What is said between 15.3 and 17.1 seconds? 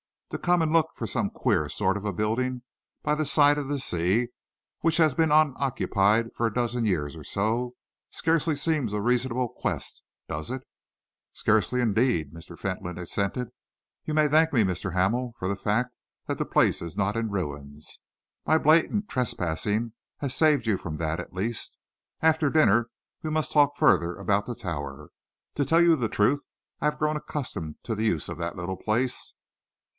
for the fact that the place is